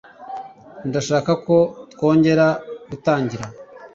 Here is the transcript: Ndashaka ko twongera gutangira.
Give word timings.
Ndashaka 0.89 1.31
ko 1.45 1.57
twongera 1.93 2.47
gutangira. 2.89 3.45